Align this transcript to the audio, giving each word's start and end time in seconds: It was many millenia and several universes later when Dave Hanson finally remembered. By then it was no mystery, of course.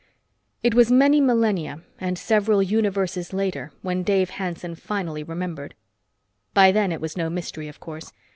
It 0.63 0.73
was 0.73 0.91
many 0.91 1.21
millenia 1.21 1.81
and 1.99 2.17
several 2.17 2.63
universes 2.63 3.33
later 3.33 3.71
when 3.83 4.01
Dave 4.01 4.31
Hanson 4.31 4.73
finally 4.73 5.21
remembered. 5.21 5.75
By 6.55 6.71
then 6.71 6.91
it 6.91 6.99
was 7.01 7.15
no 7.15 7.29
mystery, 7.29 7.67
of 7.67 7.79
course. 7.79 8.11